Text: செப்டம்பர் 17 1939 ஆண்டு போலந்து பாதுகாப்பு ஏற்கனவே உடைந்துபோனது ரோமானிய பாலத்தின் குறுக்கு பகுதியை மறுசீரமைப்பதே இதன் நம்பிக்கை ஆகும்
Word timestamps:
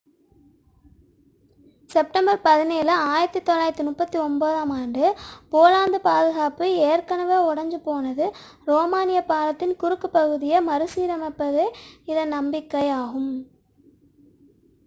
செப்டம்பர் 1.89 2.39
17 2.45 2.93
1939 2.93 4.47
ஆண்டு 4.77 5.03
போலந்து 5.53 5.99
பாதுகாப்பு 6.07 6.65
ஏற்கனவே 6.87 7.37
உடைந்துபோனது 7.49 8.27
ரோமானிய 8.67 9.21
பாலத்தின் 9.29 9.79
குறுக்கு 9.79 10.09
பகுதியை 10.11 10.61
மறுசீரமைப்பதே 10.69 11.67
இதன் 12.07 12.35
நம்பிக்கை 12.37 12.85
ஆகும் 12.99 13.31